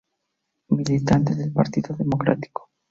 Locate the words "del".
1.35-1.51